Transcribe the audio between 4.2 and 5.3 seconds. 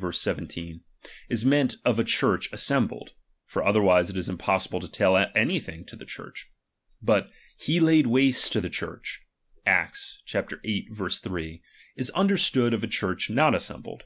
impossible to tell